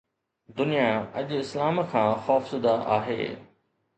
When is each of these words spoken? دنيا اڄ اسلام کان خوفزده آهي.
دنيا 0.57 0.89
اڄ 1.19 1.27
اسلام 1.41 1.75
کان 1.91 2.09
خوفزده 2.23 2.75
آهي. 2.97 3.23